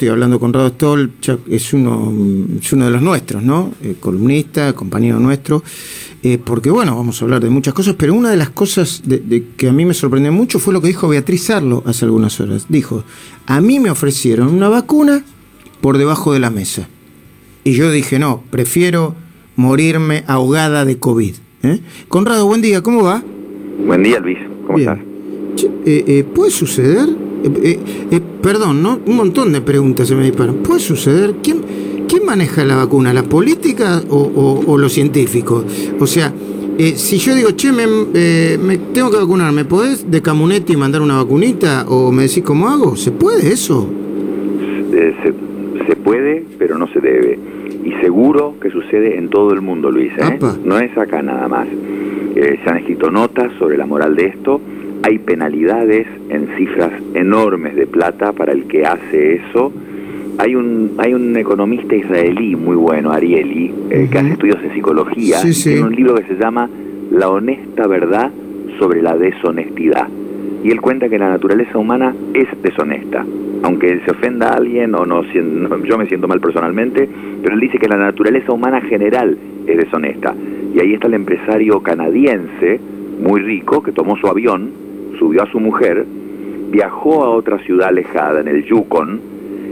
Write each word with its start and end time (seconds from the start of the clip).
Estoy 0.00 0.10
hablando 0.10 0.38
con 0.38 0.52
Rado 0.52 0.68
Stoll, 0.68 1.10
es 1.50 1.72
uno, 1.72 2.12
es 2.60 2.72
uno 2.72 2.84
de 2.84 2.90
los 2.92 3.02
nuestros, 3.02 3.42
¿no? 3.42 3.72
Eh, 3.82 3.96
columnista, 3.98 4.72
compañero 4.72 5.18
nuestro, 5.18 5.64
eh, 6.22 6.38
porque 6.38 6.70
bueno, 6.70 6.94
vamos 6.94 7.20
a 7.20 7.24
hablar 7.24 7.42
de 7.42 7.50
muchas 7.50 7.74
cosas, 7.74 7.96
pero 7.98 8.14
una 8.14 8.30
de 8.30 8.36
las 8.36 8.50
cosas 8.50 9.02
de, 9.04 9.46
que 9.56 9.68
a 9.68 9.72
mí 9.72 9.84
me 9.84 9.94
sorprendió 9.94 10.30
mucho 10.30 10.60
fue 10.60 10.72
lo 10.72 10.80
que 10.80 10.86
dijo 10.86 11.08
Beatriz 11.08 11.50
Arlo 11.50 11.82
hace 11.84 12.04
algunas 12.04 12.38
horas. 12.38 12.66
Dijo, 12.68 13.02
a 13.46 13.60
mí 13.60 13.80
me 13.80 13.90
ofrecieron 13.90 14.54
una 14.54 14.68
vacuna 14.68 15.24
por 15.80 15.98
debajo 15.98 16.32
de 16.32 16.38
la 16.38 16.50
mesa. 16.50 16.88
Y 17.64 17.72
yo 17.72 17.90
dije, 17.90 18.20
no, 18.20 18.44
prefiero 18.50 19.16
morirme 19.56 20.22
ahogada 20.28 20.84
de 20.84 20.96
COVID. 20.96 21.34
¿eh? 21.64 21.80
Conrado, 22.06 22.46
buen 22.46 22.62
día, 22.62 22.82
¿cómo 22.82 23.02
va? 23.02 23.24
Buen 23.84 24.04
día, 24.04 24.20
Luis, 24.20 24.38
¿cómo 24.64 24.78
estás? 24.78 25.00
¿Puede 26.36 26.52
suceder? 26.52 27.27
Eh, 27.44 27.52
eh, 27.62 27.78
eh, 28.10 28.20
perdón, 28.42 28.82
¿no? 28.82 28.98
Un 29.06 29.16
montón 29.16 29.52
de 29.52 29.60
preguntas 29.60 30.08
se 30.08 30.14
me 30.14 30.24
disparan. 30.24 30.56
¿Puede 30.56 30.80
suceder? 30.80 31.34
¿Quién, 31.42 31.58
quién 32.08 32.24
maneja 32.24 32.64
la 32.64 32.76
vacuna? 32.76 33.12
¿La 33.12 33.22
política 33.22 34.02
o, 34.08 34.62
o, 34.66 34.78
los 34.78 34.92
científicos? 34.92 35.64
O 35.98 36.06
sea, 36.06 36.32
si 36.94 37.18
yo 37.18 37.34
digo, 37.34 37.50
che, 37.52 37.72
me, 37.72 37.86
me, 37.86 38.78
tengo 38.92 39.10
que 39.10 39.16
vacunar, 39.16 39.52
¿me 39.52 39.64
podés 39.64 40.10
de 40.10 40.22
Camunetti 40.22 40.76
mandar 40.76 41.02
una 41.02 41.16
vacunita? 41.16 41.84
¿O 41.88 42.12
me 42.12 42.22
decís 42.22 42.42
cómo 42.42 42.68
hago? 42.68 42.96
¿Se 42.96 43.10
puede 43.10 43.52
eso? 43.52 43.88
Se, 44.90 45.34
se, 45.86 45.96
puede, 45.96 46.44
pero 46.58 46.78
no 46.78 46.88
se 46.88 47.00
debe. 47.00 47.38
Y 47.84 47.92
seguro 48.00 48.54
que 48.60 48.70
sucede 48.70 49.16
en 49.16 49.28
todo 49.28 49.52
el 49.52 49.60
mundo, 49.60 49.90
Luis. 49.90 50.12
No 50.64 50.78
es 50.78 50.96
acá 50.96 51.22
nada 51.22 51.48
más. 51.48 51.68
se 52.34 52.70
han 52.70 52.78
escrito 52.78 53.10
notas 53.10 53.52
sobre 53.58 53.76
la 53.76 53.86
moral 53.86 54.16
de 54.16 54.26
esto 54.26 54.60
hay 55.02 55.18
penalidades 55.18 56.06
en 56.28 56.48
cifras 56.56 56.92
enormes 57.14 57.76
de 57.76 57.86
plata 57.86 58.32
para 58.32 58.52
el 58.52 58.64
que 58.64 58.84
hace 58.84 59.36
eso. 59.36 59.72
Hay 60.38 60.54
un, 60.54 60.92
hay 60.98 61.14
un 61.14 61.36
economista 61.36 61.94
israelí 61.96 62.54
muy 62.56 62.76
bueno, 62.76 63.10
Arieli, 63.12 63.74
eh, 63.90 64.08
que 64.10 64.18
hace 64.18 64.30
estudios 64.30 64.62
de 64.62 64.72
psicología, 64.72 65.40
tiene 65.42 65.82
un 65.82 65.94
libro 65.94 66.14
que 66.14 66.24
se 66.24 66.36
llama 66.36 66.68
La 67.10 67.28
honesta 67.28 67.86
verdad 67.86 68.30
sobre 68.78 69.02
la 69.02 69.16
deshonestidad. 69.16 70.08
Y 70.62 70.70
él 70.70 70.80
cuenta 70.80 71.08
que 71.08 71.18
la 71.18 71.28
naturaleza 71.28 71.78
humana 71.78 72.14
es 72.34 72.48
deshonesta. 72.62 73.24
Aunque 73.62 74.00
se 74.04 74.10
ofenda 74.10 74.50
a 74.50 74.56
alguien 74.56 74.94
o 74.94 75.06
no, 75.06 75.22
yo 75.84 75.98
me 75.98 76.06
siento 76.06 76.28
mal 76.28 76.40
personalmente, 76.40 77.08
pero 77.42 77.54
él 77.54 77.60
dice 77.60 77.78
que 77.78 77.88
la 77.88 77.96
naturaleza 77.96 78.52
humana 78.52 78.80
general 78.80 79.36
es 79.66 79.76
deshonesta. 79.76 80.34
Y 80.74 80.80
ahí 80.80 80.94
está 80.94 81.06
el 81.06 81.14
empresario 81.14 81.80
canadiense, 81.80 82.80
muy 83.20 83.40
rico, 83.40 83.82
que 83.82 83.92
tomó 83.92 84.16
su 84.16 84.26
avión 84.28 84.87
subió 85.18 85.42
a 85.42 85.50
su 85.50 85.60
mujer, 85.60 86.04
viajó 86.70 87.24
a 87.24 87.30
otra 87.30 87.58
ciudad 87.58 87.88
alejada, 87.88 88.40
en 88.40 88.48
el 88.48 88.64
Yukon, 88.64 89.20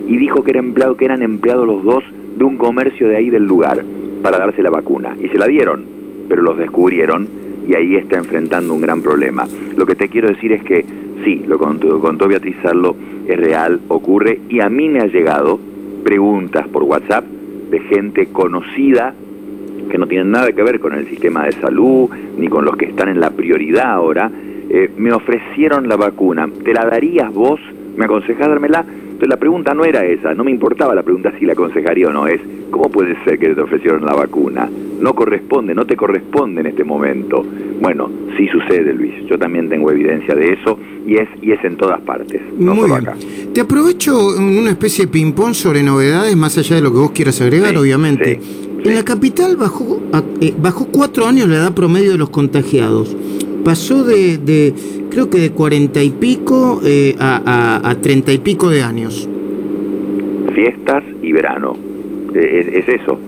y 0.09 0.17
dijo 0.17 0.45
que, 0.45 0.53
empleado, 0.53 0.97
que 0.97 1.05
eran 1.05 1.23
empleados 1.23 1.67
los 1.67 1.83
dos 1.83 2.05
de 2.37 2.45
un 2.45 2.57
comercio 2.57 3.09
de 3.09 3.17
ahí 3.17 3.31
del 3.31 3.45
lugar 3.45 3.83
para 4.23 4.39
darse 4.39 4.63
la 4.63 4.71
vacuna. 4.71 5.17
Y 5.21 5.29
se 5.29 5.39
la 5.39 5.47
dieron, 5.47 5.85
pero 6.29 6.43
los 6.43 6.59
descubrieron 6.59 7.29
y 7.67 7.75
ahí 7.75 7.97
está 7.97 8.17
enfrentando 8.17 8.75
un 8.75 8.81
gran 8.81 9.03
problema. 9.03 9.47
Lo 9.77 9.87
que 9.87 9.95
te 9.95 10.09
quiero 10.09 10.29
decir 10.29 10.53
es 10.53 10.63
que 10.63 10.85
sí, 11.25 11.43
lo 11.47 11.59
contó, 11.59 11.99
contó 12.01 12.29
Beatriz 12.29 12.57
Arlo, 12.65 12.97
es 13.27 13.37
real, 13.37 13.81
ocurre, 13.89 14.41
y 14.49 14.61
a 14.61 14.69
mí 14.69 14.89
me 14.89 15.01
ha 15.01 15.07
llegado 15.07 15.59
preguntas 16.05 16.69
por 16.69 16.85
WhatsApp 16.85 17.25
de 17.25 17.81
gente 17.81 18.27
conocida 18.27 19.15
que 19.91 19.99
no 19.99 20.07
tienen 20.07 20.31
nada 20.31 20.53
que 20.53 20.63
ver 20.63 20.81
con 20.81 20.95
el 20.95 21.09
sistema 21.09 21.45
de 21.45 21.53
salud, 21.53 22.09
ni 22.39 22.49
con 22.49 22.65
los 22.65 22.77
que 22.77 22.87
están 22.87 23.09
en 23.09 23.21
la 23.21 23.31
prioridad 23.31 23.93
ahora, 23.93 24.31
eh, 24.69 24.91
me 24.97 25.13
ofrecieron 25.13 25.89
la 25.89 25.97
vacuna, 25.97 26.49
¿te 26.65 26.73
la 26.73 26.85
darías 26.85 27.33
vos? 27.33 27.61
¿Me 27.97 28.05
aconsejás 28.05 28.49
dármela? 28.49 28.85
Entonces 29.17 29.29
la 29.29 29.39
pregunta 29.39 29.73
no 29.73 29.85
era 29.85 30.05
esa, 30.05 30.35
no 30.35 30.45
me 30.45 30.51
importaba 30.51 30.95
la 30.95 31.03
pregunta 31.03 31.33
si 31.39 31.47
la 31.47 31.55
aconsejaría 31.55 32.09
o 32.09 32.13
no, 32.13 32.27
es 32.27 32.41
¿cómo 32.71 32.91
puede 32.91 33.17
ser 33.25 33.39
que 33.39 33.55
te 33.55 33.61
ofrecieron 33.63 34.05
la 34.05 34.13
vacuna? 34.13 34.69
No 35.01 35.15
corresponde, 35.15 35.75
no 35.75 35.87
te 35.87 35.97
corresponde 35.97 36.61
en 36.61 36.67
este 36.67 36.85
momento. 36.85 37.43
Bueno, 37.81 38.11
sí 38.37 38.47
sucede, 38.49 38.93
Luis, 38.93 39.15
yo 39.27 39.39
también 39.39 39.71
tengo 39.71 39.91
evidencia 39.91 40.35
de 40.35 40.53
eso 40.53 40.79
y 41.07 41.17
es, 41.17 41.29
y 41.41 41.53
es 41.53 41.65
en 41.65 41.79
todas 41.79 42.01
partes, 42.03 42.43
no 42.59 42.75
Muy 42.75 42.91
bien. 42.91 43.53
Te 43.55 43.63
aprovecho 43.63 44.37
una 44.37 44.71
especie 44.71 45.07
de 45.07 45.13
ping-pong 45.13 45.55
sobre 45.55 45.83
novedades, 45.83 46.37
más 46.37 46.59
allá 46.59 46.77
de 46.77 46.83
lo 46.83 46.93
que 46.93 46.99
vos 46.99 47.13
quieras 47.13 47.41
agregar, 47.41 47.75
obviamente. 47.77 48.39
En 48.85 48.95
la 48.95 49.03
capital 49.03 49.57
bajó, 49.57 50.01
eh, 50.43 50.53
bajó 50.59 50.89
cuatro 50.93 51.27
años 51.27 51.49
la 51.49 51.57
edad 51.57 51.73
promedio 51.73 52.13
de 52.13 52.19
los 52.19 52.29
contagiados 52.29 53.17
pasó 53.67 54.05
de, 54.05 54.73
creo 55.11 55.29
que 55.29 55.39
de 55.39 55.51
cuarenta 55.51 56.01
y 56.01 56.11
pico 56.11 56.81
eh, 56.85 57.17
a, 57.19 57.97
treinta 58.01 58.33
y 58.33 58.39
pico 58.39 58.71
de 58.71 58.85
años. 58.85 59.29
Fiestas 60.55 61.03
y 61.21 61.33
verano, 61.33 61.77
eh, 62.33 62.75
es, 62.75 62.89
eso. 62.89 63.19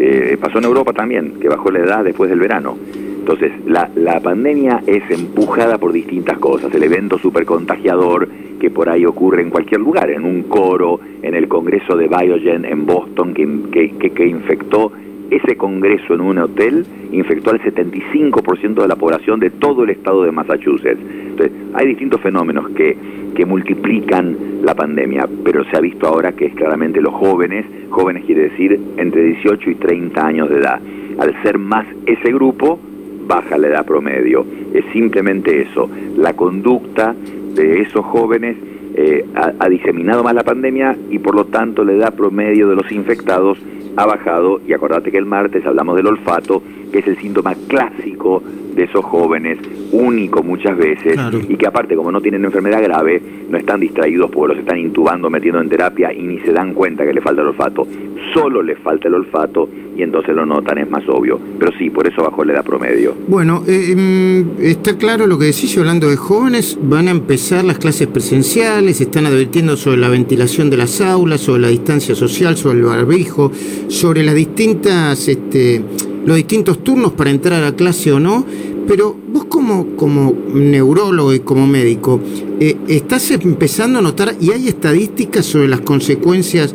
Eh, 0.00 0.36
pasó 0.40 0.58
en 0.58 0.64
Europa 0.64 0.92
también, 0.92 1.34
que 1.40 1.48
bajó 1.48 1.70
la 1.70 1.78
edad 1.78 2.02
después 2.02 2.28
del 2.28 2.40
verano. 2.40 2.76
Entonces, 3.20 3.52
la, 3.66 3.88
la 3.94 4.18
pandemia 4.18 4.82
es 4.84 5.08
empujada 5.10 5.78
por 5.78 5.92
distintas 5.92 6.38
cosas. 6.38 6.74
El 6.74 6.82
evento 6.82 7.16
super 7.16 7.44
contagiador 7.44 8.28
que 8.58 8.70
por 8.70 8.88
ahí 8.88 9.06
ocurre 9.06 9.42
en 9.42 9.50
cualquier 9.50 9.80
lugar, 9.80 10.10
en 10.10 10.24
un 10.24 10.42
coro, 10.42 10.98
en 11.22 11.36
el 11.36 11.46
Congreso 11.46 11.96
de 11.96 12.08
Biogen 12.08 12.64
en 12.64 12.84
Boston, 12.84 13.32
que, 13.32 13.46
que, 13.70 14.10
que 14.10 14.26
infectó 14.26 14.90
ese 15.30 15.56
congreso 15.56 16.14
en 16.14 16.20
un 16.20 16.38
hotel 16.38 16.86
infectó 17.12 17.50
al 17.50 17.60
75% 17.60 18.82
de 18.82 18.88
la 18.88 18.96
población 18.96 19.40
de 19.40 19.50
todo 19.50 19.84
el 19.84 19.90
estado 19.90 20.24
de 20.24 20.32
Massachusetts. 20.32 21.00
Entonces, 21.00 21.52
hay 21.74 21.86
distintos 21.88 22.20
fenómenos 22.20 22.70
que, 22.70 22.96
que 23.34 23.44
multiplican 23.44 24.36
la 24.62 24.74
pandemia, 24.74 25.28
pero 25.44 25.64
se 25.64 25.76
ha 25.76 25.80
visto 25.80 26.06
ahora 26.06 26.32
que 26.32 26.46
es 26.46 26.54
claramente 26.54 27.00
los 27.00 27.14
jóvenes, 27.14 27.66
jóvenes 27.90 28.24
quiere 28.24 28.48
decir 28.48 28.80
entre 28.96 29.22
18 29.22 29.70
y 29.70 29.74
30 29.74 30.26
años 30.26 30.48
de 30.48 30.58
edad. 30.58 30.80
Al 31.18 31.42
ser 31.42 31.58
más 31.58 31.86
ese 32.06 32.32
grupo, 32.32 32.78
baja 33.26 33.58
la 33.58 33.68
edad 33.68 33.84
promedio. 33.84 34.46
Es 34.72 34.84
simplemente 34.92 35.62
eso. 35.62 35.90
La 36.16 36.34
conducta 36.34 37.14
de 37.54 37.80
esos 37.80 38.04
jóvenes 38.04 38.56
eh, 38.94 39.24
ha, 39.34 39.52
ha 39.58 39.68
diseminado 39.68 40.24
más 40.24 40.34
la 40.34 40.42
pandemia 40.42 40.96
y 41.10 41.18
por 41.18 41.34
lo 41.34 41.44
tanto 41.44 41.84
la 41.84 41.92
edad 41.92 42.14
promedio 42.14 42.68
de 42.68 42.76
los 42.76 42.90
infectados 42.90 43.58
ha 43.98 44.06
bajado 44.06 44.60
y 44.64 44.72
acordate 44.72 45.10
que 45.10 45.18
el 45.18 45.26
martes 45.26 45.66
hablamos 45.66 45.96
del 45.96 46.06
olfato, 46.06 46.62
que 46.92 47.00
es 47.00 47.06
el 47.08 47.18
síntoma 47.18 47.56
clásico 47.66 48.42
de 48.78 48.84
esos 48.84 49.04
jóvenes, 49.04 49.58
único 49.90 50.42
muchas 50.42 50.76
veces, 50.76 51.18
y 51.48 51.56
que 51.56 51.66
aparte 51.66 51.96
como 51.96 52.12
no 52.12 52.20
tienen 52.20 52.44
enfermedad 52.44 52.80
grave, 52.82 53.20
no 53.50 53.58
están 53.58 53.80
distraídos 53.80 54.30
porque 54.30 54.54
los 54.54 54.62
están 54.62 54.78
intubando, 54.78 55.28
metiendo 55.28 55.60
en 55.60 55.68
terapia 55.68 56.12
y 56.12 56.22
ni 56.22 56.38
se 56.40 56.52
dan 56.52 56.74
cuenta 56.74 57.04
que 57.04 57.12
le 57.12 57.20
falta 57.20 57.42
el 57.42 57.48
olfato, 57.48 57.86
solo 58.32 58.62
les 58.62 58.78
falta 58.78 59.08
el 59.08 59.14
olfato 59.14 59.68
y 59.96 60.02
entonces 60.02 60.32
lo 60.32 60.46
notan, 60.46 60.78
es 60.78 60.88
más 60.88 61.02
obvio. 61.08 61.40
Pero 61.58 61.72
sí, 61.76 61.90
por 61.90 62.06
eso 62.06 62.22
bajó 62.22 62.44
la 62.44 62.52
edad 62.52 62.64
promedio. 62.64 63.16
Bueno, 63.26 63.64
eh, 63.66 63.90
em, 63.90 64.46
está 64.60 64.96
claro 64.96 65.26
lo 65.26 65.36
que 65.38 65.46
decís, 65.46 65.76
hablando 65.76 66.08
de 66.08 66.16
jóvenes, 66.16 66.78
van 66.80 67.08
a 67.08 67.10
empezar 67.10 67.64
las 67.64 67.78
clases 67.78 68.06
presenciales, 68.06 69.00
están 69.00 69.26
advirtiendo 69.26 69.76
sobre 69.76 69.96
la 69.96 70.08
ventilación 70.08 70.70
de 70.70 70.76
las 70.76 71.00
aulas, 71.00 71.40
sobre 71.40 71.62
la 71.62 71.68
distancia 71.68 72.14
social, 72.14 72.56
sobre 72.56 72.78
el 72.78 72.84
barbijo, 72.84 73.50
sobre 73.88 74.22
las 74.22 74.36
distintas, 74.36 75.26
este, 75.26 75.82
los 76.24 76.36
distintos 76.36 76.84
turnos 76.84 77.12
para 77.12 77.30
entrar 77.30 77.64
a 77.64 77.74
clase 77.74 78.12
o 78.12 78.20
no, 78.20 78.44
pero 78.88 79.14
vos 79.32 79.44
como, 79.44 79.94
como 79.96 80.34
neurólogo 80.52 81.34
y 81.34 81.40
como 81.40 81.66
médico, 81.66 82.20
eh, 82.58 82.76
¿estás 82.88 83.30
empezando 83.30 83.98
a 83.98 84.02
notar, 84.02 84.34
y 84.40 84.50
hay 84.50 84.66
estadísticas 84.66 85.46
sobre 85.46 85.68
las 85.68 85.82
consecuencias 85.82 86.74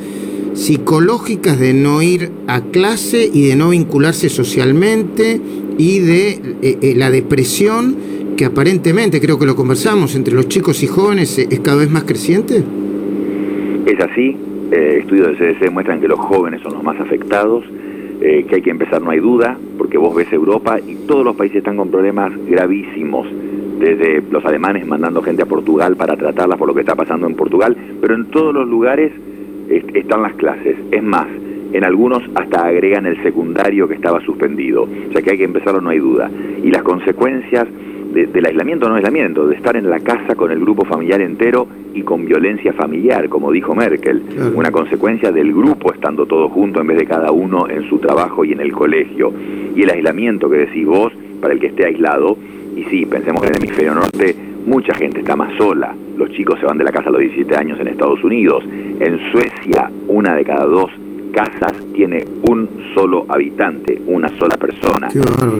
psicológicas 0.53 1.59
de 1.59 1.73
no 1.73 2.01
ir 2.01 2.31
a 2.47 2.61
clase 2.61 3.29
y 3.31 3.47
de 3.47 3.55
no 3.55 3.69
vincularse 3.69 4.29
socialmente 4.29 5.41
y 5.77 5.99
de 5.99 6.29
eh, 6.61 6.77
eh, 6.81 6.93
la 6.95 7.09
depresión 7.09 7.95
que 8.37 8.45
aparentemente, 8.45 9.19
creo 9.19 9.37
que 9.37 9.45
lo 9.45 9.55
conversamos, 9.55 10.15
entre 10.15 10.33
los 10.33 10.47
chicos 10.47 10.81
y 10.83 10.87
jóvenes 10.87 11.37
es 11.37 11.59
cada 11.59 11.77
vez 11.77 11.89
más 11.89 12.03
creciente? 12.03 12.63
Es 13.85 13.99
así, 13.99 14.37
eh, 14.71 14.99
estudios 15.01 15.37
de 15.37 15.55
CDC 15.55 15.71
muestran 15.71 15.99
que 15.99 16.07
los 16.07 16.19
jóvenes 16.19 16.61
son 16.61 16.73
los 16.73 16.83
más 16.83 16.99
afectados, 16.99 17.63
que 18.23 18.55
hay 18.55 18.61
que 18.61 18.69
empezar, 18.69 19.01
no 19.01 19.11
hay 19.11 19.19
duda, 19.19 19.57
porque 19.77 19.97
vos 19.97 20.15
ves 20.15 20.31
Europa 20.31 20.79
y 20.79 20.95
todos 21.07 21.25
los 21.25 21.35
países 21.35 21.57
están 21.57 21.75
con 21.75 21.91
problemas 21.91 22.31
gravísimos, 22.47 23.27
desde 23.79 24.23
los 24.31 24.45
alemanes 24.45 24.87
mandando 24.87 25.21
gente 25.21 25.43
a 25.43 25.45
Portugal 25.45 25.97
para 25.97 26.15
tratarlas 26.15 26.57
por 26.57 26.69
lo 26.69 26.73
que 26.73 26.81
está 26.81 26.95
pasando 26.95 27.27
en 27.27 27.35
Portugal, 27.35 27.75
pero 27.99 28.15
en 28.15 28.25
todos 28.25 28.53
los 28.53 28.67
lugares 28.67 29.11
están 29.69 30.21
las 30.21 30.33
clases. 30.35 30.77
Es 30.91 31.03
más, 31.03 31.27
en 31.73 31.83
algunos 31.83 32.23
hasta 32.35 32.65
agregan 32.65 33.05
el 33.05 33.21
secundario 33.23 33.87
que 33.87 33.95
estaba 33.95 34.21
suspendido. 34.21 34.83
O 34.83 35.11
sea 35.11 35.21
que 35.21 35.31
hay 35.31 35.37
que 35.37 35.43
empezarlo, 35.43 35.81
no 35.81 35.89
hay 35.89 35.99
duda. 35.99 36.29
Y 36.63 36.69
las 36.71 36.83
consecuencias 36.83 37.67
del 38.13 38.45
aislamiento 38.45 38.87
no 38.87 38.95
aislamiento, 38.95 39.47
de 39.47 39.55
estar 39.55 39.75
en 39.75 39.89
la 39.89 39.99
casa 39.99 40.35
con 40.35 40.51
el 40.51 40.59
grupo 40.59 40.85
familiar 40.85 41.21
entero 41.21 41.67
y 41.93 42.01
con 42.03 42.25
violencia 42.25 42.71
familiar, 42.73 43.27
como 43.27 43.51
dijo 43.51 43.73
Merkel. 43.73 44.21
Una 44.55 44.71
consecuencia 44.71 45.31
del 45.31 45.53
grupo 45.53 45.91
estando 45.91 46.25
todos 46.25 46.51
juntos 46.51 46.81
en 46.81 46.87
vez 46.87 46.97
de 46.97 47.05
cada 47.05 47.31
uno 47.31 47.67
en 47.67 47.89
su 47.89 47.97
trabajo 47.99 48.45
y 48.45 48.51
en 48.51 48.61
el 48.61 48.71
colegio. 48.71 49.33
Y 49.75 49.81
el 49.83 49.89
aislamiento 49.89 50.49
que 50.49 50.57
decís 50.57 50.85
vos, 50.85 51.11
para 51.41 51.53
el 51.53 51.59
que 51.59 51.67
esté 51.67 51.85
aislado, 51.85 52.37
y 52.75 52.83
sí, 52.85 53.05
pensemos 53.05 53.41
que 53.41 53.49
en 53.49 53.55
el 53.55 53.63
hemisferio 53.63 53.95
norte 53.95 54.35
mucha 54.65 54.93
gente 54.93 55.19
está 55.19 55.35
más 55.35 55.53
sola. 55.57 55.95
Los 56.17 56.31
chicos 56.31 56.59
se 56.59 56.65
van 56.65 56.77
de 56.77 56.83
la 56.83 56.91
casa 56.91 57.09
a 57.09 57.11
los 57.11 57.21
17 57.21 57.55
años 57.55 57.79
en 57.79 57.87
Estados 57.87 58.23
Unidos. 58.23 58.63
En 58.99 59.19
Suecia, 59.31 59.91
una 60.07 60.35
de 60.35 60.45
cada 60.45 60.65
dos 60.65 60.91
casas 61.33 61.73
tiene 61.93 62.23
un 62.49 62.69
solo 62.93 63.25
habitante, 63.27 63.99
una 64.07 64.29
sola 64.37 64.55
persona. 64.55 65.09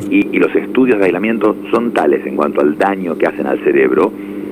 Y, 0.09 0.23
los 0.37 0.55
estudios 0.55 0.99
de 0.99 1.05
aislamiento 1.05 1.55
son 1.71 1.91
tales 1.91 2.25
en 2.25 2.35
cuanto 2.35 2.61
al 2.61 2.77
daño 2.77 3.17
que 3.17 3.25
hacen 3.25 3.47
al 3.47 3.59
cerebro 3.59 4.11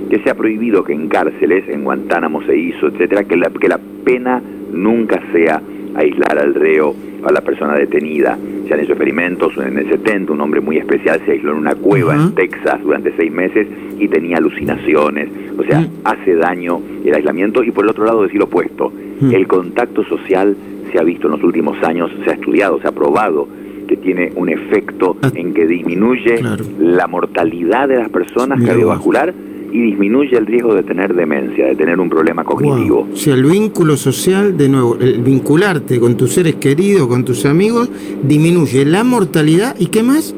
que 0.09 0.19
se 0.19 0.29
ha 0.29 0.35
prohibido 0.35 0.83
que 0.83 0.93
en 0.93 1.07
cárceles, 1.07 1.69
en 1.69 1.83
Guantánamo 1.83 2.41
se 2.43 2.57
hizo, 2.57 2.87
etcétera, 2.87 3.23
que 3.23 3.37
la, 3.37 3.49
que 3.49 3.67
la 3.69 3.79
pena 4.03 4.41
nunca 4.73 5.21
sea 5.31 5.61
aislar 5.95 6.37
al 6.39 6.53
reo, 6.53 6.95
a 7.23 7.31
la 7.31 7.41
persona 7.41 7.75
detenida. 7.75 8.37
Se 8.67 8.73
han 8.73 8.79
hecho 8.79 8.93
experimentos 8.93 9.53
en 9.57 9.77
el 9.77 9.89
70, 9.89 10.33
un 10.33 10.41
hombre 10.41 10.59
muy 10.61 10.77
especial 10.77 11.21
se 11.25 11.33
aisló 11.33 11.51
en 11.51 11.57
una 11.57 11.75
cueva 11.75 12.15
en 12.15 12.33
Texas 12.35 12.81
durante 12.83 13.13
seis 13.15 13.31
meses 13.31 13.67
y 13.99 14.07
tenía 14.07 14.37
alucinaciones. 14.37 15.29
O 15.57 15.63
sea, 15.63 15.85
hace 16.03 16.35
daño 16.35 16.81
el 17.05 17.13
aislamiento 17.13 17.63
y 17.63 17.71
por 17.71 17.85
el 17.85 17.91
otro 17.91 18.05
lado 18.05 18.23
decir 18.23 18.39
lo 18.39 18.45
opuesto. 18.45 18.91
El 19.21 19.47
contacto 19.47 20.03
social 20.05 20.55
se 20.91 20.99
ha 20.99 21.03
visto 21.03 21.27
en 21.27 21.33
los 21.33 21.43
últimos 21.43 21.81
años, 21.83 22.11
se 22.23 22.29
ha 22.29 22.33
estudiado, 22.33 22.79
se 22.81 22.87
ha 22.87 22.91
probado 22.91 23.47
que 23.87 23.97
tiene 23.97 24.31
un 24.35 24.49
efecto 24.49 25.17
ah. 25.21 25.31
en 25.35 25.53
que 25.53 25.67
disminuye 25.67 26.41
la 26.79 27.07
mortalidad 27.07 27.89
de 27.89 27.97
las 27.97 28.09
personas 28.09 28.63
cardiovascular 28.63 29.33
y 29.71 29.81
disminuye 29.81 30.37
el 30.37 30.45
riesgo 30.45 30.75
de 30.75 30.83
tener 30.83 31.13
demencia, 31.13 31.65
de 31.65 31.75
tener 31.75 31.99
un 31.99 32.09
problema 32.09 32.43
cognitivo. 32.43 33.07
O 33.11 33.15
sea, 33.15 33.33
el 33.33 33.45
vínculo 33.45 33.97
social, 33.97 34.57
de 34.57 34.69
nuevo, 34.69 34.97
el 34.99 35.21
vincularte 35.21 35.99
con 35.99 36.17
tus 36.17 36.33
seres 36.33 36.55
queridos, 36.55 37.07
con 37.07 37.23
tus 37.23 37.45
amigos, 37.45 37.89
disminuye 38.23 38.85
la 38.85 39.03
mortalidad 39.03 39.75
y 39.79 39.87
qué 39.87 40.03
más? 40.03 40.35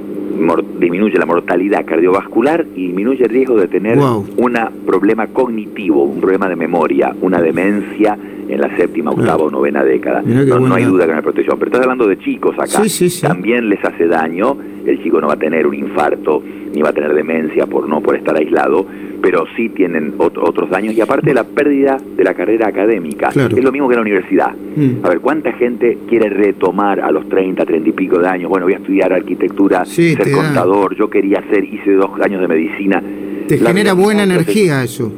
disminuye 0.79 1.17
la 1.17 1.25
mortalidad 1.25 1.85
cardiovascular 1.85 2.65
y 2.75 2.87
disminuye 2.87 3.23
el 3.23 3.29
riesgo 3.29 3.55
de 3.55 3.67
tener 3.67 3.97
un 3.99 4.53
problema 4.85 5.27
cognitivo, 5.27 6.03
un 6.03 6.19
problema 6.19 6.49
de 6.49 6.55
memoria, 6.55 7.15
una 7.21 7.39
demencia 7.39 8.17
en 8.53 8.61
la 8.61 8.75
séptima, 8.75 9.11
octava 9.11 9.43
o 9.43 9.51
novena 9.51 9.83
década. 9.83 10.21
No, 10.21 10.75
hay 10.75 10.85
duda 10.85 11.05
que 11.05 11.11
no 11.11 11.17
hay 11.17 11.23
protección. 11.23 11.57
Pero 11.57 11.69
estás 11.69 11.81
hablando 11.81 12.07
de 12.07 12.17
chicos 12.19 12.55
acá. 12.57 12.81
También 13.21 13.69
les 13.69 13.83
hace 13.83 14.07
daño. 14.07 14.57
El 14.85 15.01
chico 15.01 15.21
no 15.21 15.27
va 15.27 15.33
a 15.33 15.39
tener 15.39 15.65
un 15.65 15.75
infarto 15.75 16.43
ni 16.73 16.81
va 16.81 16.89
a 16.89 16.93
tener 16.93 17.13
demencia 17.13 17.67
por 17.67 17.87
no 17.87 18.01
por 18.01 18.15
estar 18.15 18.35
aislado, 18.35 18.85
pero 19.21 19.45
sí 19.55 19.69
tienen 19.69 20.15
otros 20.17 20.69
daños 20.69 20.95
y 20.95 21.01
aparte 21.01 21.33
la 21.33 21.43
pérdida 21.43 21.97
de 22.17 22.23
la 22.23 22.33
carrera 22.33 22.67
académica. 22.67 23.29
Es 23.29 23.63
lo 23.63 23.71
mismo 23.71 23.87
que 23.87 23.93
en 23.93 23.97
la 23.97 24.01
universidad. 24.01 24.51
Mm. 24.75 25.05
A 25.05 25.09
ver, 25.09 25.19
¿cuánta 25.19 25.53
gente 25.53 25.99
quiere 26.09 26.29
retomar 26.29 26.99
a 26.99 27.11
los 27.11 27.29
30, 27.29 27.65
30 27.65 27.89
y 27.89 27.91
pico 27.91 28.19
de 28.19 28.27
años? 28.27 28.49
Bueno, 28.49 28.65
voy 28.65 28.73
a 28.73 28.77
estudiar 28.77 29.13
arquitectura, 29.13 29.85
ser 29.85 30.31
contador, 30.31 30.95
yo 30.95 31.09
quería 31.09 31.39
hacer, 31.39 31.63
hice 31.63 31.93
dos 31.93 32.09
años 32.19 32.41
de 32.41 32.47
medicina. 32.47 33.01
Te 33.47 33.57
genera 33.57 33.93
buena 33.93 34.23
energía 34.23 34.83
eso. 34.83 35.11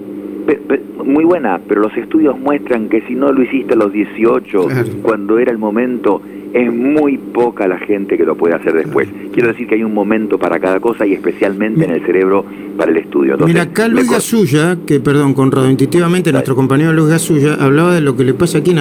Muy 1.06 1.24
buena, 1.24 1.60
pero 1.68 1.82
los 1.82 1.96
estudios 1.96 2.38
muestran 2.38 2.90
que 2.90 3.02
si 3.02 3.16
no 3.16 3.32
lo 3.32 3.44
hiciste 3.44 3.74
a 3.74 3.78
los 3.78 3.94
18, 3.94 4.68
cuando 5.04 5.40
era 5.40 5.52
el 5.52 5.58
momento, 5.58 6.22
es 6.56 6.72
muy 6.74 7.18
poca 7.18 7.68
la 7.68 7.78
gente 7.80 8.18
que 8.18 8.24
lo 8.24 8.38
puede 8.38 8.56
hacer 8.56 8.72
después. 8.72 9.10
Quiero 9.34 9.50
decir 9.50 9.68
que 9.68 9.76
hay 9.76 9.84
un 9.84 9.94
momento 9.94 10.38
para 10.38 10.58
cada 10.58 10.80
cosa 10.80 11.06
y 11.06 11.12
especialmente 11.12 11.84
en 11.84 11.92
el 11.92 12.06
cerebro 12.06 12.46
para 12.78 12.92
el 12.92 12.98
estudio. 12.98 13.36
Mira, 13.46 13.64
acá 13.64 13.90
Luis 13.90 14.10
Gasulla, 14.10 14.78
que 14.86 15.02
perdón, 15.02 15.34
Conrado, 15.34 15.70
intuitivamente 15.70 16.32
nuestro 16.32 16.56
compañero 16.56 16.94
Luis 16.94 17.10
Gasulla 17.10 17.56
hablaba 17.56 17.94
de 17.94 18.00
lo 18.00 18.16
que 18.16 18.24
le 18.24 18.34
pasa 18.34 18.60
aquí 18.60 18.72
en 18.72 18.78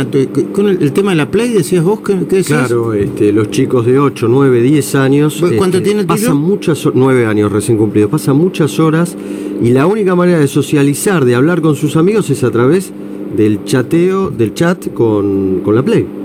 con 0.53 0.69
el, 0.69 0.93
tema 0.93 1.11
de 1.11 1.17
la 1.17 1.29
Play, 1.29 1.53
decías 1.53 1.83
vos, 1.83 1.99
¿qué, 2.01 2.15
decías? 2.15 2.69
Claro, 2.69 2.95
este, 2.95 3.33
los 3.33 3.51
chicos 3.51 3.85
de 3.87 3.99
8, 3.99 4.29
9, 4.29 4.63
10 4.63 4.95
años. 4.95 5.41
¿Cuánto 5.59 5.79
este, 5.79 5.81
tiene 5.81 6.03
el 6.03 6.07
Pasan 6.07 6.37
muchas, 6.37 6.89
9 6.95 7.27
años 7.27 7.51
recién 7.51 7.77
cumplidos, 7.77 8.09
pasan 8.09 8.37
muchas 8.37 8.79
horas 8.79 9.17
y 9.61 9.71
la 9.71 9.89
única 9.89 10.15
manera 10.15 10.39
de 10.39 10.47
socializar, 10.47 11.25
de 11.25 11.35
hablar 11.35 11.61
con 11.61 11.75
sus 11.75 11.97
amigos 11.97 12.31
es 12.31 12.45
a 12.45 12.53
través 12.53 12.93
del 13.37 13.65
chateo, 13.65 14.31
del 14.31 14.55
chat 14.55 14.93
con, 14.95 15.61
con 15.65 15.75
la 15.75 15.83
Play. 15.83 16.24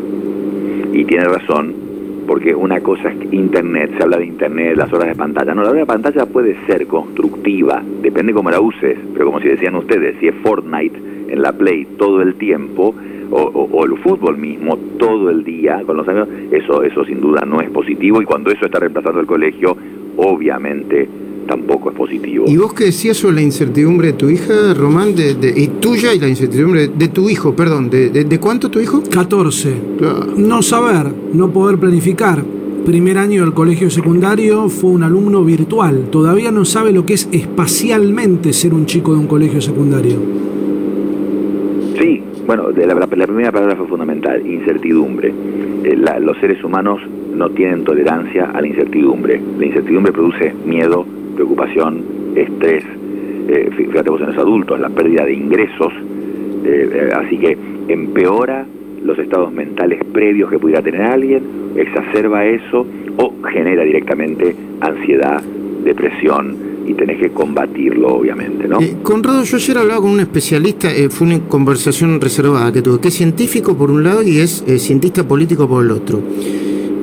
Y 1.00 1.06
tiene 1.06 1.24
razón, 1.24 1.74
porque 2.28 2.54
una 2.54 2.82
cosa 2.82 3.10
es 3.10 3.34
Internet, 3.34 3.92
se 3.96 4.04
habla 4.04 4.18
de 4.18 4.26
Internet, 4.26 4.76
las 4.76 4.92
horas 4.92 5.08
de 5.08 5.16
pantalla. 5.16 5.56
No, 5.56 5.64
la 5.64 5.70
hora 5.70 5.80
de 5.80 5.86
pantalla 5.86 6.26
puede 6.26 6.58
ser 6.66 6.88
constructiva, 6.88 7.82
depende 8.02 8.34
cómo 8.34 8.52
la 8.52 8.60
uses, 8.60 8.98
pero 9.14 9.28
como 9.28 9.40
si 9.40 9.48
decían 9.48 9.76
ustedes, 9.76 10.18
si 10.20 10.28
es 10.28 10.36
Fortnite 10.44 11.00
en 11.30 11.42
la 11.42 11.54
Play 11.54 11.86
todo 11.98 12.22
el 12.22 12.36
tiempo, 12.36 12.94
o, 13.32 13.86
el 13.86 13.98
fútbol 14.00 14.38
mismo 14.38 14.76
todo 14.98 15.30
el 15.30 15.46
día 15.46 15.82
con 15.86 15.96
los 15.96 16.06
amigos, 16.10 16.28
eso, 16.52 16.84
eso 16.84 17.06
sin 17.06 17.22
duda 17.22 17.46
no 17.46 17.62
es 17.62 17.70
positivo 17.70 18.22
y 18.22 18.26
cuando 18.26 18.52
eso 18.52 18.66
está 18.66 18.80
reemplazando 18.80 19.22
el 19.22 19.26
colegio, 19.26 19.78
obviamente 20.18 21.08
tampoco 21.50 21.90
es 21.90 21.96
positivo. 21.96 22.46
¿Y 22.48 22.58
vos 22.58 22.74
qué 22.74 22.86
decías 22.86 23.18
sobre 23.18 23.36
la 23.36 23.42
incertidumbre 23.42 24.10
de 24.10 24.14
tu 24.14 24.30
hija, 24.30 24.74
Román, 24.76 25.16
de, 25.16 25.54
y 25.58 25.68
tuya 25.68 26.14
y 26.14 26.20
la 26.20 26.30
incertidumbre 26.30 26.88
de 26.88 27.08
tu 27.08 27.28
hijo, 27.28 27.56
perdón, 27.56 27.90
¿de, 27.90 28.10
de, 28.10 28.40
cuánto 28.40 28.70
tu 28.70 28.80
hijo? 28.80 29.02
14. 29.10 29.74
No 30.38 30.62
saber, 30.62 31.12
no 31.34 31.50
poder 31.50 31.80
planificar. 31.80 32.44
Primer 32.86 33.18
año 33.18 33.42
del 33.44 33.54
colegio 33.54 33.90
secundario 33.90 34.70
fue 34.70 34.92
un 34.92 35.04
alumno 35.04 35.44
virtual. 35.44 36.10
Todavía 36.12 36.52
no 36.52 36.66
sabe 36.66 36.92
lo 36.92 37.06
que 37.06 37.16
es 37.16 37.28
espacialmente 37.32 38.54
ser 38.54 38.74
un 38.74 38.86
chico 38.86 39.14
de 39.14 39.20
un 39.20 39.28
colegio 39.28 39.60
secundario. 39.60 40.18
Sí, 42.00 42.22
bueno, 42.46 42.70
la, 42.72 42.94
la, 42.94 43.08
primera 43.08 43.52
palabra 43.52 43.76
fue 43.76 43.88
fundamental, 43.88 44.46
incertidumbre. 44.46 45.34
Eh, 45.84 45.98
los 46.22 46.38
seres 46.38 46.64
humanos 46.64 47.02
no 47.36 47.50
tienen 47.50 47.84
tolerancia 47.84 48.52
a 48.54 48.62
la 48.62 48.68
incertidumbre. 48.68 49.42
La 49.58 49.66
incertidumbre 49.66 50.12
produce 50.12 50.54
miedo, 50.66 51.06
preocupación, 51.40 52.04
estrés, 52.36 52.84
eh, 53.48 53.70
fíjate 53.78 54.10
vos 54.10 54.20
en 54.20 54.28
los 54.28 54.38
adultos, 54.38 54.78
la 54.78 54.90
pérdida 54.90 55.24
de 55.24 55.34
ingresos, 55.34 55.94
eh, 56.66 56.90
eh, 56.94 57.10
así 57.16 57.38
que 57.38 57.58
empeora 57.88 58.66
los 59.02 59.18
estados 59.18 59.54
mentales 59.54 60.04
previos 60.12 60.50
que 60.50 60.60
pudiera 60.60 60.82
tener 60.82 61.02
alguien, 61.02 61.42
exacerba 61.78 62.46
eso 62.46 62.86
o 63.16 63.34
genera 63.54 63.84
directamente 63.84 64.54
ansiedad, 64.82 65.42
depresión 65.86 66.58
y 66.86 66.94
tenés 66.94 67.20
que 67.20 67.30
combatirlo 67.30 68.16
obviamente, 68.16 68.68
¿no? 68.68 68.80
Conrado, 69.02 69.46
yo 69.46 69.56
ayer 69.56 69.78
hablaba 69.78 70.02
con 70.02 70.12
un 70.12 70.20
especialista, 70.20 70.90
fue 71.10 71.28
una 71.28 71.40
conversación 71.48 72.20
reservada 72.20 72.74
que 72.74 72.82
tuve, 72.82 73.00
que 73.00 73.08
es 73.08 73.14
científico 73.14 73.78
por 73.78 73.92
un 73.92 74.04
lado 74.04 74.24
y 74.24 74.40
es 74.40 74.66
cientista 74.80 75.26
político 75.26 75.70
por 75.70 75.86
el 75.86 75.92
otro 75.92 76.22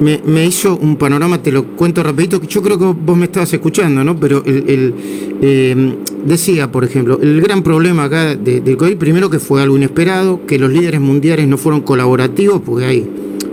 me, 0.00 0.46
hizo 0.46 0.76
un 0.76 0.96
panorama, 0.96 1.42
te 1.42 1.52
lo 1.52 1.64
cuento 1.64 2.02
rapidito, 2.02 2.40
que 2.40 2.46
yo 2.46 2.62
creo 2.62 2.78
que 2.78 2.84
vos 2.84 3.16
me 3.16 3.24
estabas 3.26 3.52
escuchando, 3.52 4.04
¿no? 4.04 4.18
Pero 4.18 4.42
el, 4.44 4.94
em, 5.40 5.94
decía, 6.24 6.70
por 6.70 6.84
ejemplo, 6.84 7.18
el 7.20 7.40
gran 7.40 7.62
problema 7.62 8.04
acá 8.04 8.34
del 8.36 8.76
COVID, 8.76 8.96
primero 8.96 9.30
que 9.30 9.38
fue 9.38 9.62
algo 9.62 9.76
inesperado, 9.76 10.46
que 10.46 10.58
los 10.58 10.70
líderes 10.72 11.00
mundiales 11.00 11.48
no 11.48 11.56
fueron 11.56 11.80
colaborativos, 11.80 12.60
porque 12.64 12.84
hay, 12.84 13.10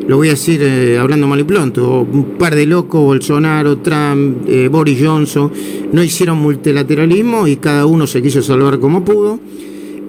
lo 0.08 0.18
voy 0.18 0.28
a 0.28 0.32
decir 0.32 0.62
eh, 0.62 0.98
hablando 0.98 1.28
mal 1.28 1.40
y 1.40 1.44
pronto, 1.44 2.02
un 2.02 2.38
par 2.38 2.56
de 2.56 2.66
locos, 2.66 3.02
Bolsonaro, 3.02 3.78
Trump, 3.78 4.48
eh, 4.48 4.68
Boris 4.68 5.00
Johnson, 5.02 5.52
no 5.92 6.04
hicieron 6.04 6.40
multilateralismo 6.40 7.48
y 7.48 7.58
cada 7.58 7.86
uno 7.86 8.06
se 8.08 8.22
quiso 8.22 8.42
salvar 8.42 8.80
como 8.80 9.04
pudo. 9.04 9.40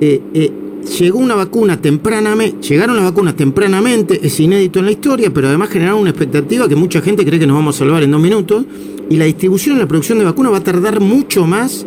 Eh, 0.01 0.51
llegó 0.85 1.19
una 1.19 1.35
vacuna 1.35 1.81
tempranamente, 1.81 2.69
llegaron 2.69 2.97
las 2.97 3.05
vacunas 3.05 3.37
tempranamente, 3.37 4.21
es 4.23 4.39
inédito 4.41 4.79
en 4.79 4.87
la 4.87 4.93
historia, 4.93 5.33
pero 5.33 5.49
además 5.49 5.71
generaron 5.71 6.01
una 6.01 6.11
expectativa 6.11 6.69
que 6.69 6.77
mucha 6.77 7.01
gente 7.01 7.25
cree 7.25 7.39
que 7.39 7.47
nos 7.47 7.57
vamos 7.57 7.77
a 7.77 7.79
salvar 7.81 8.03
en 8.03 8.11
dos 8.11 8.21
minutos, 8.21 8.65
y 9.11 9.17
la 9.17 9.25
distribución, 9.25 9.79
la 9.79 9.87
producción 9.87 10.19
de 10.19 10.25
vacunas 10.25 10.53
va 10.53 10.59
a 10.59 10.65
tardar 10.65 11.01
mucho 11.01 11.47
más 11.47 11.87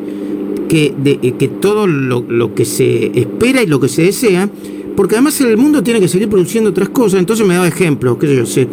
que, 0.68 0.94
eh, 1.04 1.34
que 1.38 1.48
todo 1.48 1.88
lo, 1.88 2.54
que 2.54 2.66
se 2.66 3.20
espera 3.20 3.64
y 3.64 3.68
lo 3.68 3.80
que 3.80 3.88
se 3.88 4.04
desea, 4.04 4.50
porque 4.96 5.16
además 5.16 5.40
el 5.42 5.58
mundo 5.58 5.84
tiene 5.84 6.00
que 6.00 6.08
seguir 6.08 6.30
produciendo 6.30 6.70
otras 6.70 6.90
cosas, 6.90 7.20
entonces 7.20 7.46
me 7.46 7.56
da 7.56 7.68
ejemplos, 7.68 8.18
qué 8.18 8.28
sé 8.28 8.36
yo 8.36 8.46
sé. 8.46 8.68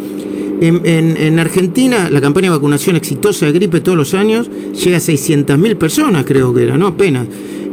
En, 0.61 0.85
en, 0.85 1.37
Argentina, 1.37 2.09
la 2.09 2.21
campaña 2.21 2.45
de 2.45 2.55
vacunación 2.55 2.95
exitosa 2.95 3.45
de 3.45 3.51
gripe 3.51 3.81
todos 3.81 3.97
los 3.97 4.13
años 4.13 4.49
llega 4.81 4.97
a 4.97 5.01
600.000 5.01 5.75
personas, 5.75 6.23
creo 6.23 6.53
que 6.53 6.63
era, 6.63 6.77
¿no? 6.77 6.87
Apenas. 6.87 7.27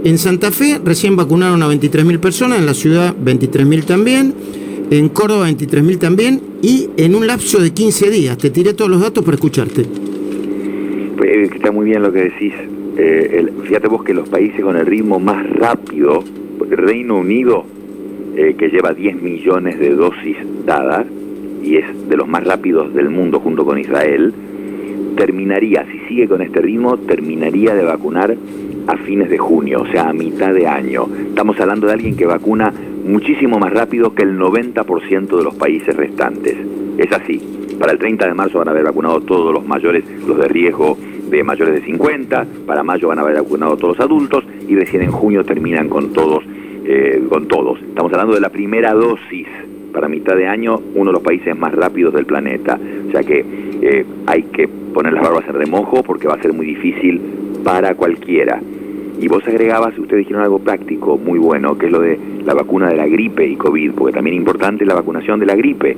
En 0.04 0.18
Santa 0.18 0.50
Fe 0.50 0.80
recién 0.84 1.14
vacunaron 1.14 1.62
a 1.62 1.68
23.000 1.68 2.18
personas, 2.18 2.58
en 2.58 2.66
la 2.66 2.74
ciudad 2.74 3.14
23.000 3.14 3.84
también, 3.84 4.34
en 4.90 5.08
Córdoba 5.10 5.48
23.000 5.48 5.98
también, 5.98 6.40
y 6.60 6.88
en 6.96 7.14
un 7.14 7.24
lapso 7.24 7.60
de 7.60 7.70
15 7.70 8.10
días. 8.10 8.36
Te 8.36 8.50
tiré 8.50 8.74
todos 8.74 8.90
los 8.90 9.00
datos 9.00 9.24
para 9.24 9.36
escucharte. 9.36 9.84
Pues, 11.16 11.52
está 11.52 11.70
muy 11.70 11.86
bien 11.86 12.02
lo 12.02 12.12
que 12.12 12.24
decís. 12.24 12.52
Eh, 12.98 13.46
fíjate 13.62 13.86
vos 13.86 14.02
que 14.02 14.12
los 14.12 14.28
países 14.28 14.60
con 14.60 14.76
el 14.76 14.86
ritmo 14.86 15.20
más 15.20 15.48
rápido, 15.50 16.24
Reino 16.68 17.18
Unido, 17.18 17.64
eh, 18.36 18.56
que 18.58 18.70
lleva 18.70 18.94
10 18.94 19.22
millones 19.22 19.78
de 19.78 19.90
dosis 19.90 20.36
dadas, 20.66 21.06
y 21.62 21.76
es 21.76 22.08
de 22.08 22.16
los 22.16 22.26
más 22.26 22.42
rápidos 22.42 22.92
del 22.92 23.08
mundo 23.08 23.38
junto 23.38 23.64
con 23.64 23.78
Israel, 23.78 24.34
terminaría, 25.16 25.84
si 25.90 25.98
sigue 26.08 26.28
con 26.28 26.42
este 26.42 26.60
ritmo, 26.60 26.96
terminaría 26.96 27.74
de 27.74 27.84
vacunar 27.84 28.36
a 28.86 28.96
fines 28.98 29.30
de 29.30 29.38
junio, 29.38 29.82
o 29.82 29.86
sea, 29.86 30.08
a 30.08 30.12
mitad 30.12 30.52
de 30.52 30.66
año. 30.66 31.06
Estamos 31.28 31.58
hablando 31.60 31.86
de 31.86 31.92
alguien 31.92 32.16
que 32.16 32.26
vacuna 32.26 32.72
muchísimo 33.04 33.58
más 33.58 33.72
rápido 33.72 34.14
que 34.14 34.22
el 34.22 34.38
90% 34.38 35.36
de 35.36 35.44
los 35.44 35.54
países 35.54 35.96
restantes. 35.96 36.56
Es 36.98 37.12
así. 37.12 37.40
Para 37.78 37.92
el 37.92 37.98
30 37.98 38.26
de 38.26 38.34
marzo 38.34 38.58
van 38.58 38.68
a 38.68 38.70
haber 38.70 38.84
vacunado 38.84 39.20
todos 39.20 39.52
los 39.52 39.66
mayores, 39.66 40.04
los 40.26 40.38
de 40.38 40.48
riesgo, 40.48 40.96
de 41.30 41.42
mayores 41.42 41.74
de 41.74 41.82
50, 41.82 42.46
para 42.66 42.82
mayo 42.82 43.08
van 43.08 43.18
a 43.18 43.22
haber 43.22 43.36
vacunado 43.36 43.76
todos 43.76 43.96
los 43.96 44.06
adultos 44.06 44.44
y 44.68 44.76
recién 44.76 45.02
en 45.02 45.10
junio 45.10 45.44
terminan 45.44 45.88
con 45.88 46.12
todos, 46.12 46.44
eh, 46.84 47.22
con 47.28 47.48
todos. 47.48 47.80
Estamos 47.80 48.12
hablando 48.12 48.34
de 48.34 48.40
la 48.40 48.50
primera 48.50 48.92
dosis 48.92 49.48
para 49.92 50.08
mitad 50.08 50.36
de 50.36 50.46
año, 50.46 50.80
uno 50.94 51.10
de 51.10 51.14
los 51.14 51.22
países 51.22 51.56
más 51.56 51.72
rápidos 51.74 52.14
del 52.14 52.26
planeta. 52.26 52.78
O 53.08 53.10
sea 53.10 53.22
que 53.22 53.44
eh, 53.82 54.04
hay 54.26 54.44
que 54.44 54.68
poner 54.68 55.12
las 55.12 55.22
barbas 55.22 55.44
en 55.48 55.54
remojo 55.54 56.02
porque 56.02 56.28
va 56.28 56.34
a 56.34 56.42
ser 56.42 56.52
muy 56.52 56.66
difícil 56.66 57.20
para 57.64 57.94
cualquiera. 57.94 58.60
Y 59.20 59.28
vos 59.28 59.46
agregabas, 59.46 59.96
ustedes 59.98 60.20
dijeron 60.20 60.42
algo 60.42 60.58
práctico, 60.58 61.16
muy 61.16 61.38
bueno, 61.38 61.78
que 61.78 61.86
es 61.86 61.92
lo 61.92 62.00
de 62.00 62.18
la 62.44 62.54
vacuna 62.54 62.88
de 62.88 62.96
la 62.96 63.06
gripe 63.06 63.46
y 63.46 63.56
COVID, 63.56 63.92
porque 63.92 64.14
también 64.14 64.34
es 64.34 64.40
importante 64.40 64.84
la 64.84 64.94
vacunación 64.94 65.38
de 65.38 65.46
la 65.46 65.54
gripe. 65.54 65.96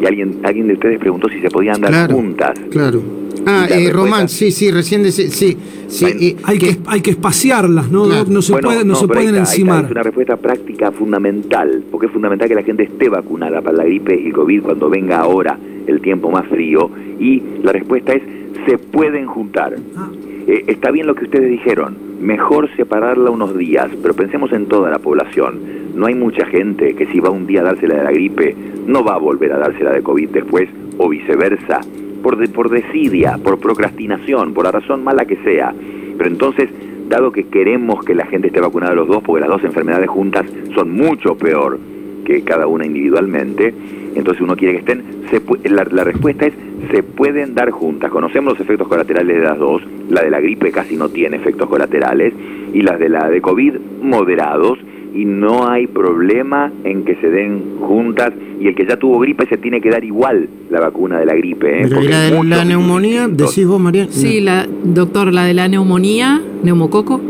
Y 0.00 0.06
alguien, 0.06 0.38
alguien 0.42 0.68
de 0.68 0.74
ustedes 0.74 0.98
preguntó 0.98 1.28
si 1.28 1.40
se 1.40 1.50
podían 1.50 1.80
dar 1.80 2.10
juntas. 2.10 2.58
Claro. 2.70 3.23
Ah, 3.46 3.66
eh, 3.70 3.90
Román, 3.92 4.28
sí, 4.28 4.50
sí, 4.50 4.70
recién 4.70 5.10
sí, 5.12 5.28
sí, 5.28 5.56
sí 5.88 6.36
hay, 6.44 6.58
que, 6.58 6.76
hay 6.86 7.00
que 7.00 7.10
espaciarlas, 7.10 7.90
¿no? 7.90 8.06
No 8.06 8.42
se, 8.42 8.60
no, 8.60 8.94
se 8.94 9.08
pueden 9.08 9.36
encimar. 9.36 9.84
Es 9.84 9.90
una 9.90 10.02
respuesta 10.02 10.36
práctica 10.36 10.92
fundamental, 10.92 11.84
porque 11.90 12.06
es 12.06 12.12
fundamental 12.12 12.48
que 12.48 12.54
la 12.54 12.62
gente 12.62 12.84
esté 12.84 13.08
vacunada 13.08 13.60
para 13.62 13.78
la 13.78 13.84
gripe 13.84 14.18
y 14.20 14.26
el 14.26 14.32
COVID 14.32 14.62
cuando 14.62 14.88
venga 14.88 15.18
ahora 15.18 15.58
el 15.86 16.00
tiempo 16.00 16.30
más 16.30 16.46
frío. 16.46 16.90
Y 17.18 17.42
la 17.62 17.72
respuesta 17.72 18.14
es, 18.14 18.22
se 18.66 18.78
pueden 18.78 19.26
juntar. 19.26 19.76
Ah. 19.96 20.10
Eh, 20.46 20.64
está 20.66 20.90
bien 20.90 21.06
lo 21.06 21.14
que 21.14 21.24
ustedes 21.24 21.50
dijeron, 21.50 21.96
mejor 22.20 22.68
separarla 22.76 23.30
unos 23.30 23.56
días, 23.56 23.88
pero 24.02 24.14
pensemos 24.14 24.52
en 24.52 24.66
toda 24.66 24.90
la 24.90 24.98
población. 24.98 25.60
No 25.94 26.06
hay 26.06 26.14
mucha 26.14 26.44
gente 26.46 26.94
que 26.94 27.06
si 27.06 27.20
va 27.20 27.30
un 27.30 27.46
día 27.46 27.60
a 27.60 27.64
dársela 27.64 27.96
de 27.96 28.04
la 28.04 28.10
gripe, 28.10 28.54
no 28.86 29.04
va 29.04 29.14
a 29.14 29.18
volver 29.18 29.52
a 29.52 29.58
dársela 29.58 29.92
de 29.92 30.02
COVID 30.02 30.30
después, 30.30 30.68
o 30.98 31.08
viceversa 31.08 31.80
por, 32.24 32.50
por 32.50 32.70
desidia, 32.70 33.38
por 33.44 33.60
procrastinación, 33.60 34.54
por 34.54 34.64
la 34.64 34.72
razón 34.72 35.04
mala 35.04 35.26
que 35.26 35.36
sea. 35.44 35.74
Pero 36.16 36.30
entonces, 36.30 36.70
dado 37.06 37.30
que 37.30 37.44
queremos 37.48 38.02
que 38.02 38.14
la 38.14 38.24
gente 38.24 38.46
esté 38.46 38.60
vacunada 38.60 38.94
los 38.94 39.06
dos, 39.06 39.22
porque 39.22 39.40
las 39.40 39.50
dos 39.50 39.62
enfermedades 39.62 40.08
juntas 40.08 40.46
son 40.74 40.90
mucho 40.90 41.36
peor 41.36 41.78
que 42.24 42.42
cada 42.42 42.66
una 42.66 42.86
individualmente, 42.86 43.74
entonces 44.14 44.42
uno 44.42 44.56
quiere 44.56 44.74
que 44.74 44.80
estén, 44.80 45.02
se, 45.30 45.68
la, 45.70 45.84
la 45.84 46.04
respuesta 46.04 46.46
es, 46.46 46.54
se 46.90 47.02
pueden 47.02 47.54
dar 47.54 47.70
juntas. 47.70 48.10
Conocemos 48.10 48.54
los 48.54 48.60
efectos 48.60 48.88
colaterales 48.88 49.36
de 49.36 49.42
las 49.42 49.58
dos, 49.58 49.82
la 50.08 50.22
de 50.22 50.30
la 50.30 50.40
gripe 50.40 50.70
casi 50.70 50.96
no 50.96 51.08
tiene 51.08 51.36
efectos 51.36 51.68
colaterales, 51.68 52.32
y 52.72 52.82
las 52.82 52.98
de 52.98 53.08
la 53.08 53.28
de 53.28 53.40
COVID 53.40 53.74
moderados, 54.02 54.78
y 55.14 55.24
no 55.24 55.68
hay 55.68 55.86
problema 55.86 56.72
en 56.82 57.04
que 57.04 57.14
se 57.16 57.30
den 57.30 57.78
juntas 57.80 58.32
y 58.60 58.66
el 58.66 58.74
que 58.74 58.84
ya 58.84 58.96
tuvo 58.96 59.20
gripe 59.20 59.46
se 59.46 59.56
tiene 59.56 59.80
que 59.80 59.88
dar 59.90 60.02
igual 60.02 60.48
la 60.70 60.80
vacuna 60.80 61.20
de 61.20 61.26
la 61.26 61.34
gripe. 61.34 61.82
¿eh? 61.82 61.86
¿Y 61.86 62.08
la 62.08 62.20
de 62.22 62.44
la 62.44 62.64
neumonía? 62.64 63.28
¿Decís 63.28 63.66
vos, 63.66 63.80
María? 63.80 64.08
Sí, 64.10 64.40
la, 64.40 64.66
doctor, 64.82 65.32
la 65.32 65.44
de 65.44 65.54
la 65.54 65.68
neumonía, 65.68 66.42
neumococo. 66.64 67.20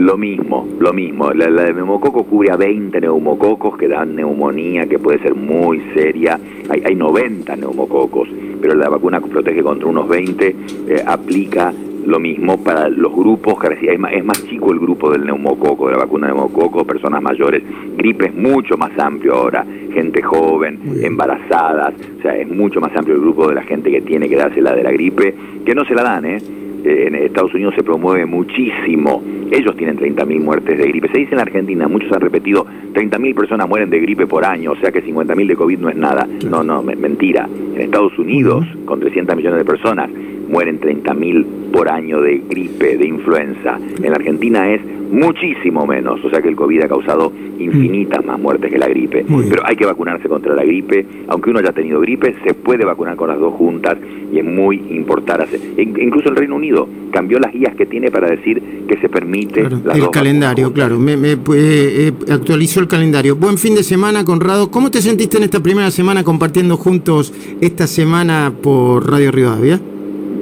Lo 0.00 0.18
mismo, 0.18 0.68
lo 0.78 0.92
mismo. 0.92 1.32
La, 1.32 1.46
de 1.46 1.72
neumococo 1.72 2.24
cubre 2.24 2.50
a 2.50 2.56
20 2.56 3.00
neumococos 3.00 3.78
que 3.78 3.88
dan 3.88 4.14
neumonía, 4.14 4.86
que 4.86 4.98
puede 4.98 5.18
ser 5.20 5.34
muy 5.34 5.80
seria. 5.94 6.38
Hay, 6.68 6.82
hay 6.84 6.94
90 6.94 7.56
neumococos, 7.56 8.28
pero 8.60 8.74
la 8.74 8.90
vacuna 8.90 9.20
protege 9.20 9.62
contra 9.62 9.88
unos 9.88 10.06
20, 10.08 10.56
eh, 10.88 11.02
aplica 11.06 11.72
lo 12.04 12.20
mismo 12.20 12.62
para 12.62 12.88
los 12.88 13.12
grupos, 13.12 13.56
es 13.64 13.98
más, 13.98 14.12
es 14.12 14.24
más 14.24 14.46
chico 14.46 14.72
el 14.72 14.78
grupo 14.78 15.10
del 15.10 15.24
neumococo, 15.24 15.86
de 15.86 15.92
la 15.92 15.98
vacuna 15.98 16.28
de 16.28 16.34
neumococo, 16.34 16.84
personas 16.84 17.22
mayores. 17.22 17.62
Gripe 17.96 18.26
es 18.26 18.34
mucho 18.34 18.76
más 18.76 18.96
amplio 18.98 19.34
ahora, 19.34 19.64
gente 19.92 20.22
joven, 20.22 20.78
embarazadas, 21.02 21.94
o 22.18 22.22
sea, 22.22 22.36
es 22.36 22.48
mucho 22.48 22.80
más 22.80 22.94
amplio 22.94 23.16
el 23.16 23.22
grupo 23.22 23.48
de 23.48 23.54
la 23.54 23.62
gente 23.62 23.90
que 23.90 24.02
tiene 24.02 24.28
que 24.28 24.36
darse 24.36 24.60
la 24.60 24.74
de 24.74 24.82
la 24.82 24.92
gripe, 24.92 25.34
que 25.64 25.74
no 25.74 25.84
se 25.84 25.94
la 25.94 26.02
dan, 26.02 26.26
¿eh? 26.26 26.38
En 26.86 27.14
Estados 27.16 27.52
Unidos 27.54 27.74
se 27.74 27.82
promueve 27.82 28.26
muchísimo. 28.26 29.22
Ellos 29.50 29.76
tienen 29.76 29.98
30.000 29.98 30.40
muertes 30.40 30.78
de 30.78 30.86
gripe. 30.88 31.08
Se 31.08 31.18
dice 31.18 31.34
en 31.34 31.40
Argentina, 31.40 31.88
muchos 31.88 32.12
han 32.12 32.20
repetido, 32.20 32.64
30.000 32.94 33.34
personas 33.34 33.68
mueren 33.68 33.90
de 33.90 34.00
gripe 34.00 34.26
por 34.26 34.44
año, 34.44 34.72
o 34.72 34.76
sea 34.76 34.92
que 34.92 35.04
50.000 35.04 35.46
de 35.46 35.56
COVID 35.56 35.78
no 35.78 35.88
es 35.88 35.96
nada. 35.96 36.26
No, 36.48 36.62
no, 36.62 36.82
mentira. 36.82 37.48
En 37.74 37.80
Estados 37.80 38.18
Unidos, 38.18 38.64
con 38.84 39.00
300 39.00 39.36
millones 39.36 39.58
de 39.58 39.64
personas, 39.64 40.10
mueren 40.48 40.80
30.000 40.80 41.44
por 41.72 41.88
año 41.88 42.20
de 42.20 42.38
gripe, 42.48 42.96
de 42.96 43.06
influenza. 43.06 43.78
En 44.02 44.10
la 44.10 44.16
Argentina 44.16 44.72
es 44.72 44.80
muchísimo 45.10 45.86
menos, 45.86 46.24
o 46.24 46.30
sea 46.30 46.40
que 46.40 46.48
el 46.48 46.56
COVID 46.56 46.82
ha 46.82 46.88
causado 46.88 47.32
infinitas 47.58 48.24
más 48.24 48.38
muertes 48.38 48.70
que 48.70 48.78
la 48.78 48.88
gripe. 48.88 49.24
Pero 49.48 49.62
hay 49.64 49.76
que 49.76 49.86
vacunarse 49.86 50.28
contra 50.28 50.54
la 50.54 50.64
gripe, 50.64 51.06
aunque 51.28 51.50
uno 51.50 51.60
haya 51.60 51.72
tenido 51.72 52.00
gripe, 52.00 52.34
se 52.44 52.54
puede 52.54 52.84
vacunar 52.84 53.16
con 53.16 53.28
las 53.28 53.38
dos 53.38 53.54
juntas 53.54 53.96
y 54.32 54.38
es 54.38 54.44
muy 54.44 54.76
importante. 54.90 55.58
Incluso 55.76 56.28
el 56.28 56.36
Reino 56.36 56.56
Unido 56.56 56.88
cambió 57.10 57.38
las 57.38 57.52
guías 57.52 57.74
que 57.76 57.86
tiene 57.86 58.10
para 58.10 58.28
decir 58.28 58.62
que 58.88 58.96
se 58.98 59.08
permite 59.08 59.62
el 59.62 60.10
calendario, 60.10 60.72
claro, 60.72 60.98
me, 60.98 61.16
pues, 61.36 61.60
eh, 61.62 62.12
actualizó 62.30 62.80
el 62.80 62.88
calendario. 62.88 63.36
Buen 63.36 63.58
fin 63.58 63.74
de 63.74 63.82
semana, 63.82 64.24
Conrado. 64.24 64.70
¿Cómo 64.70 64.90
te 64.90 65.00
sentiste 65.00 65.38
en 65.38 65.44
esta 65.44 65.60
primera 65.60 65.90
semana 65.90 66.24
compartiendo 66.24 66.76
juntos 66.76 67.32
esta 67.60 67.86
semana 67.86 68.52
por 68.62 69.10
Radio 69.10 69.30
Rivadavia? 69.30 69.80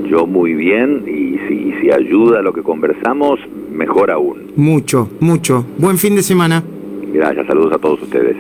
Yo 0.08 0.26
muy 0.26 0.54
bien 0.54 1.04
y 1.06 1.38
si, 1.48 1.72
si 1.80 1.90
ayuda 1.90 2.42
lo 2.42 2.52
que 2.52 2.62
conversamos, 2.62 3.40
mejor 3.74 4.10
aún. 4.10 4.52
Mucho, 4.56 5.10
mucho. 5.20 5.64
Buen 5.78 5.98
fin 5.98 6.16
de 6.16 6.22
semana. 6.22 6.62
Gracias, 7.12 7.46
saludos 7.46 7.72
a 7.74 7.78
todos 7.78 8.02
ustedes. 8.02 8.36